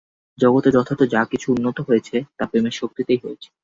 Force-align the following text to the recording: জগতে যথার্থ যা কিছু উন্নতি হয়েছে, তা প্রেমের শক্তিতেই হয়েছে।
জগতে 0.37 0.69
যথার্থ 0.71 1.01
যা 1.13 1.21
কিছু 1.31 1.47
উন্নতি 1.51 1.81
হয়েছে, 1.87 2.15
তা 2.37 2.43
প্রেমের 2.45 2.75
শক্তিতেই 2.79 3.19
হয়েছে। 3.23 3.47